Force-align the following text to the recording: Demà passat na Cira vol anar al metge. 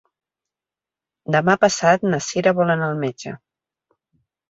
Demà 1.37 1.57
passat 1.67 2.09
na 2.11 2.23
Cira 2.31 2.57
vol 2.63 2.77
anar 2.79 2.91
al 2.91 3.01
metge. 3.07 3.39